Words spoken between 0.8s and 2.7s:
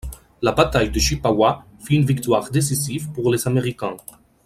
de Chippawa fut une victoire